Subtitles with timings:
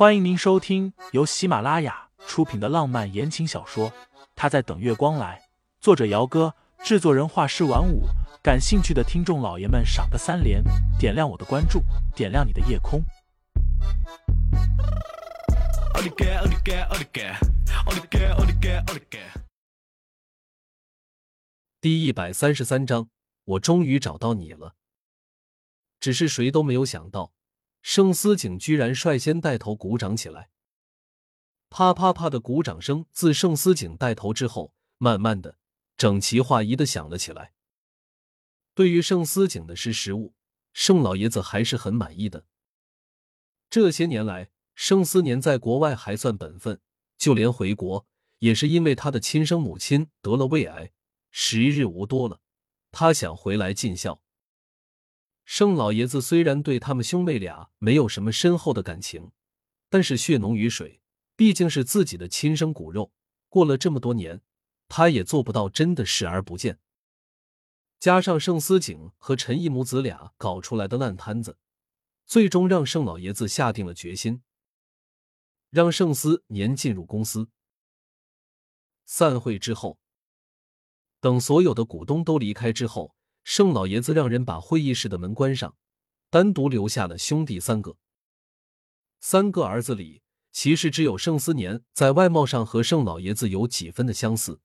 [0.00, 3.90] 欢迎您收听由喜马拉雅出品的浪漫言情小说
[4.34, 5.38] 《他在等月光来》，
[5.78, 8.04] 作者：姚哥，制作人：画师晚舞。
[8.42, 10.64] 感兴趣的听众老爷们，赏个三连，
[10.98, 11.82] 点亮我的关注，
[12.16, 13.02] 点亮你的夜空。
[21.78, 23.10] 第一百三十三章，
[23.44, 24.76] 我终于找到你了。
[26.00, 27.32] 只是谁都没有想到。
[27.82, 30.50] 盛思景居然率先带头鼓掌起来，
[31.68, 35.56] 啪啪啪的鼓掌声自盛思景带头之后，慢慢的
[35.96, 37.52] 整齐划一的响了起来。
[38.74, 40.34] 对于盛思景的识时务，
[40.72, 42.46] 盛老爷子还是很满意的。
[43.68, 46.80] 这些年来，盛思年在国外还算本分，
[47.16, 48.06] 就连回国
[48.38, 50.92] 也是因为他的亲生母亲得了胃癌，
[51.30, 52.40] 时日无多了，
[52.90, 54.22] 他想回来尽孝。
[55.44, 59.32] 盛老爷子虽然对他们兄妹俩没有什么深厚的感情，
[59.88, 61.00] 但是血浓于水，
[61.34, 63.12] 毕竟是自己的亲生骨肉。
[63.48, 64.42] 过了这么多年，
[64.88, 66.78] 他也做不到真的视而不见。
[67.98, 71.58] 加上盛思景和陈毅母子俩搞出来的烂摊子，
[72.24, 74.42] 最终让盛老爷子下定了决心，
[75.70, 77.48] 让盛思年进入公司。
[79.04, 79.98] 散会之后，
[81.20, 83.14] 等所有的股东都离开之后。
[83.52, 85.76] 盛老爷子让人把会议室的门关上，
[86.30, 87.96] 单独留下了兄弟三个。
[89.18, 94.60] 三个儿子里，其实只有盛思年在外貌上和盛老爷子有几分的相似。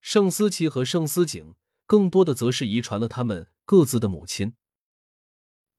[0.00, 4.54] 盛思琪和盛思景更多的则是遗传了他们各自的母亲。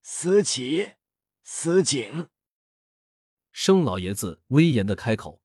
[0.02, 0.96] 思琪，
[1.42, 2.28] 思景。
[3.54, 5.42] 盛老爷子威严的开口：“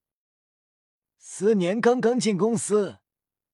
[1.16, 2.98] 思年刚刚进公司。”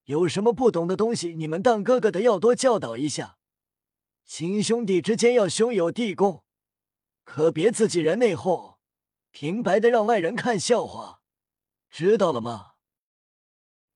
[0.08, 3.36] 有什么不懂的东西，你们当哥哥的要多教导一下。
[4.24, 6.44] 亲兄弟之间要兄友弟恭，
[7.24, 8.78] 可别自己人内讧，
[9.30, 11.20] 平白的让外人看笑话，
[11.90, 12.72] 知道了吗？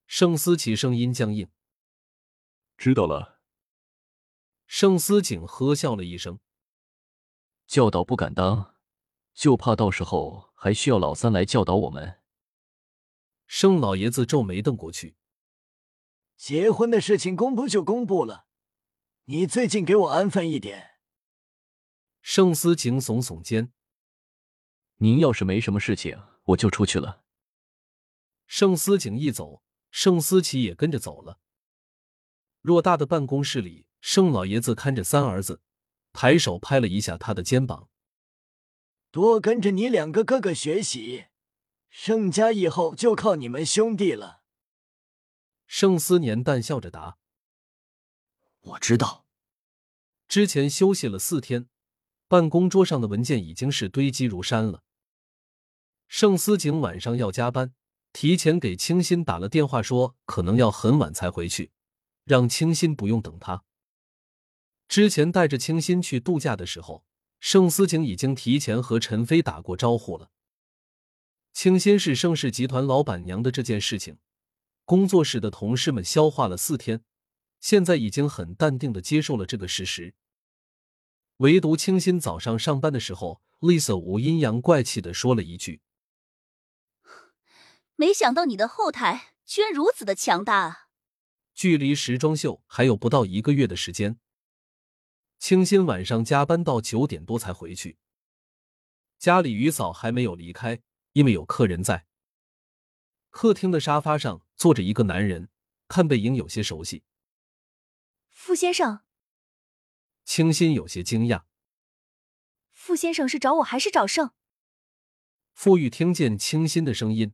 [0.07, 1.49] 盛思琪声音僵硬。
[2.77, 3.41] 知道了。
[4.67, 6.41] 盛思景呵笑了一声。
[7.67, 8.75] 教导不敢当，
[9.33, 12.21] 就怕到时候还需要老三来教导我们。
[13.47, 15.17] 盛老爷子皱眉瞪过去。
[16.42, 18.47] 结婚的事情公布就公布了，
[19.26, 20.97] 你最近给我安分一点。
[22.20, 23.72] 盛思景耸耸肩
[24.98, 27.22] ：“您要是没什么事情，我就出去了。”
[28.48, 31.38] 盛思景一走，盛思琪也跟着走了。
[32.64, 35.60] 偌大的办公室里，盛老爷子看着三儿子，
[36.12, 37.88] 抬手拍了一下他的肩膀
[39.12, 41.26] ：“多跟着你两个哥哥学习，
[41.88, 44.41] 盛家以后就靠你们兄弟了。”
[45.75, 47.16] 盛思年淡笑着答
[48.60, 49.25] ：“我知道。”
[50.28, 51.66] 之前休息了四天，
[52.28, 54.83] 办公桌上的文件已经是堆积如山了。
[56.09, 57.72] 盛思景晚上要加班，
[58.12, 61.72] 提前给清新打了电话，说可能要很晚才回去，
[62.25, 63.65] 让清新不用等他。
[64.89, 67.06] 之前带着清新去度假的时候，
[67.41, 70.31] 盛思景已经提前和陈飞打过招呼了。
[71.54, 74.19] 清新是盛世集团老板娘的这件事情。
[74.92, 77.03] 工作室的同事们消化了四天，
[77.60, 80.12] 现在已经很淡定的接受了这个事实。
[81.38, 85.80] 唯独清新早上上班的时候，Lisa 无阴阳怪气的说了一句
[87.97, 90.88] ：“没想到你的后台居然如此的强大啊！”
[91.56, 94.19] 距离时装秀还有不到一个月的时间，
[95.38, 97.97] 清新晚上加班到九点多才回去。
[99.19, 100.82] 家里于嫂还没有离开，
[101.14, 102.04] 因为有客人在。
[103.32, 105.48] 客厅的沙发上坐着一个男人，
[105.88, 107.03] 看背影有些熟悉。
[108.28, 109.00] 傅先生，
[110.25, 111.44] 清新有些惊讶。
[112.71, 114.32] 傅先生是找我还是找盛？
[115.54, 117.32] 傅玉听见清新的声音，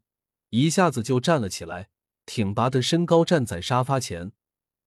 [0.50, 1.90] 一下子就站了起来，
[2.24, 4.30] 挺拔的身高站在沙发前，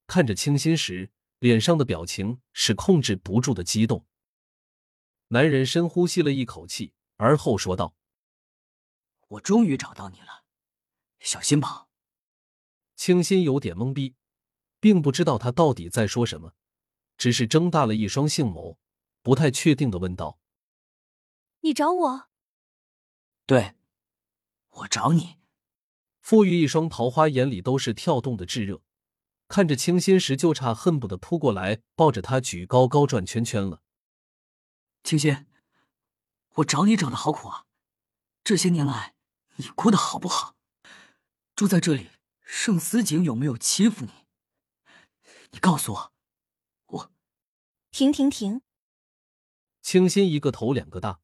[0.07, 4.07] 看着清新时，脸上的表情是控制不住的激动。
[5.27, 7.95] 男人深呼吸了一口气，而后说道
[9.27, 10.40] ：“我终于找到你了。”
[11.21, 11.88] 小心吧！
[12.95, 14.15] 清新有点懵逼，
[14.79, 16.53] 并不知道他到底在说什么，
[17.18, 18.77] 只是睁大了一双杏眸，
[19.21, 20.39] 不太确定的问道
[21.62, 22.29] ：“你找我
[23.45, 23.75] ？”“对，
[24.69, 25.38] 我找你。”
[26.21, 28.81] 傅玉一双桃花眼里都是跳动的炙热，
[29.47, 33.81] 看着清新时就差恨不得扑过来抱着他举高高转圈圈了。
[35.03, 35.47] 清新，
[36.56, 37.65] 我找你找的好苦啊！
[38.44, 39.15] 这些年来，
[39.56, 40.56] 你过得好不好？
[41.56, 42.09] 住在这里，
[42.42, 44.12] 盛思景有没有欺负你？
[45.51, 46.13] 你告诉我，
[46.88, 47.12] 我
[47.92, 48.62] 停停停！
[49.81, 51.21] 清新一个头两个大。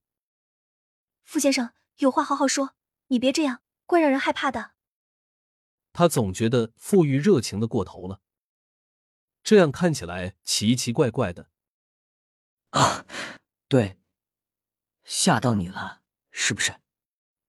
[1.24, 2.76] 傅先生，有话好好说，
[3.08, 4.74] 你别这样，怪让人害怕的。
[5.94, 8.22] 他总觉得傅玉热情的过头了，
[9.44, 11.50] 这样看起来奇奇怪怪的。
[12.72, 13.06] 啊，
[13.68, 14.00] 对，
[15.04, 16.80] 吓到你了是不是？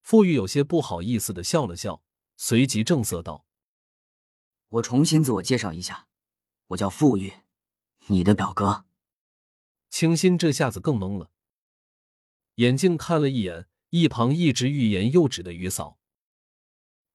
[0.00, 2.02] 傅玉有些不好意思的笑了笑，
[2.40, 3.44] 随即正色道
[4.70, 6.06] ：“我重新自我介绍一下，
[6.68, 7.32] 我叫傅玉，
[8.06, 8.86] 你的表哥。”
[9.90, 11.32] 清新这下子更懵了，
[12.54, 15.98] 眼镜看了一眼一旁一直欲言又止的于嫂，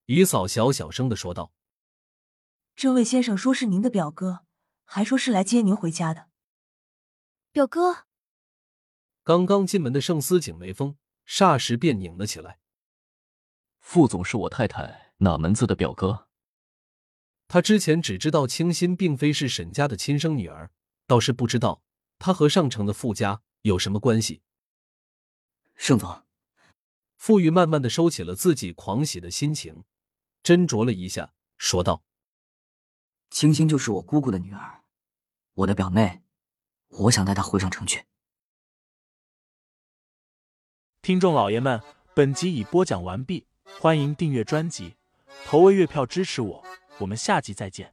[0.08, 1.54] 于嫂小小声的说道
[2.76, 4.46] ：“这位先生说是您的表哥，
[4.84, 6.30] 还说是来接您回家的。”
[7.54, 8.08] 表哥，
[9.24, 12.60] 刚刚进门的盛思景眉峰霎时便拧了起来。
[13.80, 16.28] 副总是我太太哪门子的表哥？
[17.48, 20.72] 他之前只知道清新并非是沈家的亲生女儿，
[21.08, 21.82] 倒是不知道
[22.20, 24.42] 他和上城的傅家有什么关系。
[25.76, 26.24] 盛总，
[27.16, 29.86] 傅玉慢慢的收起了自己狂喜的心情，
[30.44, 32.04] 斟酌了一下，说道
[33.32, 34.84] ：“清新就是我姑姑的女儿，
[35.54, 36.22] 我的表妹，
[36.90, 38.06] 我想带她回上城去。”
[41.02, 41.82] 听众老爷们，
[42.14, 43.48] 本集已播讲完毕。
[43.80, 44.98] 欢迎订阅专辑，
[45.46, 46.64] 投喂月票支持我，
[46.98, 47.92] 我们下集再见。